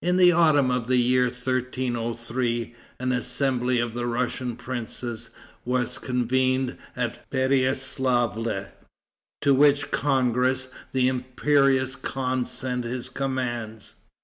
In 0.00 0.16
the 0.16 0.30
autumn 0.30 0.70
of 0.70 0.86
the 0.86 0.96
year 1.00 1.24
1303 1.24 2.76
an 3.00 3.10
assembly 3.10 3.80
of 3.80 3.94
the 3.94 4.06
Russian 4.06 4.54
princes 4.54 5.30
was 5.64 5.98
convened 5.98 6.78
at 6.94 7.28
Pereiaslavle, 7.30 8.68
to 9.40 9.52
which 9.54 9.90
congress 9.90 10.68
the 10.92 11.08
imperious 11.08 11.96
khan 11.96 12.44
sent 12.44 12.84
his 12.84 13.08
commands. 13.08 13.96